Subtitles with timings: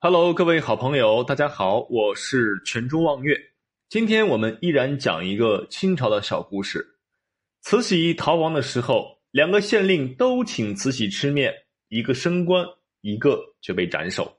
[0.00, 3.36] Hello，各位好朋友，大家好，我是泉州望月。
[3.88, 6.86] 今天我们依然讲一个清朝的小故事。
[7.62, 11.52] 慈禧逃亡的时候，两个县令都请慈禧吃面，
[11.88, 12.64] 一个升官，
[13.00, 14.38] 一个却被斩首。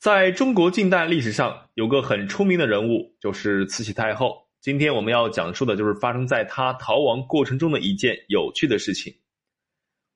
[0.00, 4.48] 在中国近代历史上，有个很出名的人物，就是慈禧太后。
[4.62, 9.14] 今天我们要讲述的就是发生在她逃亡过程中的一件有趣的事情。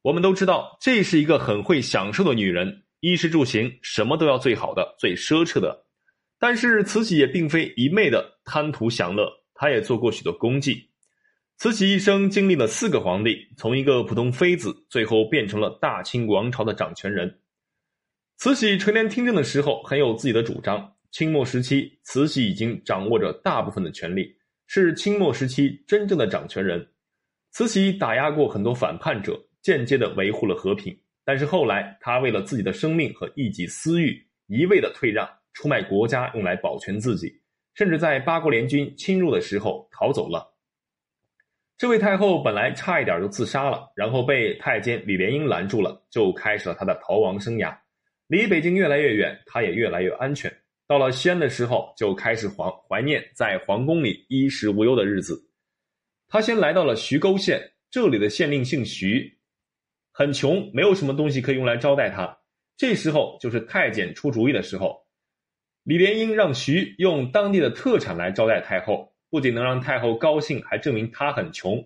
[0.01, 2.85] 我们都知道，这是一个很会享受的女人。
[3.01, 5.87] 衣食住行，什么都要最好的、最奢侈的。
[6.39, 10.89] 但是慈禧也并非一昧的贪图享乐，她也做过许多功绩。
[11.59, 17.41] 慈禧一生经历了四个皇帝，从一个普通妃子，最后变成了大清王朝的掌权人。
[18.39, 20.95] 慈禧垂帘听政的时候，很有自己的主张。
[21.11, 24.35] 清末时期，慈禧已经掌握着大部分的权力，
[24.67, 26.89] 是清末时期真正的掌权人。
[27.51, 30.97] 慈禧打压过很多反叛者，间接的维护了和平。
[31.31, 37.33] 但是后来，他为了自己的生命和一己私欲，一味的退让，出卖国家用来保全自己，
[37.75, 40.53] 甚至在八国联军侵入的时候逃走了。
[41.79, 47.73] 这位太后本来差一点就自杀了，然后被太监李莲英拦住了，就开始了他的逃亡生涯。
[48.27, 50.53] 离北京越来越远，他也越来越安全。
[50.89, 55.41] 到了西安的时候，就开始怀怀念在皇宫里衣食无忧的日子。
[56.27, 59.39] 他先来到了徐沟县，这里的县令姓徐。
[60.21, 62.41] 很穷，没有什么东西可以用来招待他。
[62.77, 65.07] 这时候就是太监出主意的时候。
[65.83, 71.83] 李莲英让徐用当地的特产来招待太后，不仅能让太后高兴，还证明他很穷。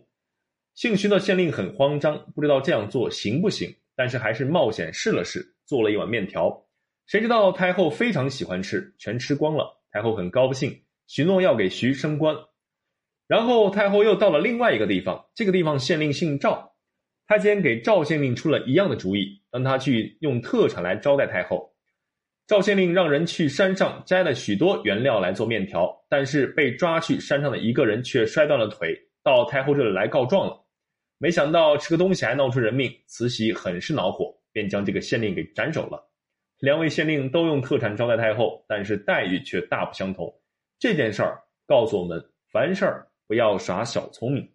[0.74, 6.66] 姓徐的县令很慌张，不知道这样做行不行，但是还是冒险试了试，做了一碗面条。
[7.06, 9.80] 谁知道太后非常喜欢吃，全吃光了。
[9.92, 12.34] 太后很高兴，许诺要给徐升官。
[13.28, 16.73] 然后太后又到了另外一个地方，这个地方县令姓赵。
[17.26, 21.72] 太监给赵县令出了一样的主意，让他去用特产来招待太后。
[22.46, 30.62] 赵县令让人去山上摘了许多原料来做面条，但是被抓去山上的一个人却摔断了腿，到太后这里来告状了。
[31.16, 36.06] 没想到吃个东西还闹出人命，慈禧很是恼火，便将这个县令给斩首了。
[36.60, 40.30] 两位县令都用特产招待太后，但是待遇却大不相同。
[40.78, 44.46] 这件事儿告诉我们，凡事儿不要耍小聪明。